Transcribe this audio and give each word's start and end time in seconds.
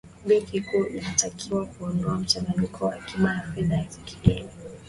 benki 0.27 0.61
kuu 0.61 0.83
inatakiwa 0.85 1.65
kuondoa 1.65 2.15
mchanganyiko 2.17 2.85
wa 2.85 2.95
akiba 2.95 3.33
ya 3.33 3.41
fedha 3.41 3.77
za 3.77 4.01
kigeni 4.05 4.49